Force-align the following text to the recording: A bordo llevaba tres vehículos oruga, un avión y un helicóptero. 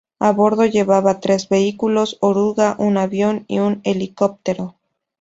A 0.17 0.31
bordo 0.31 0.65
llevaba 0.65 1.19
tres 1.19 1.47
vehículos 1.47 2.17
oruga, 2.21 2.75
un 2.79 2.97
avión 2.97 3.45
y 3.47 3.59
un 3.59 3.81
helicóptero. 3.83 4.73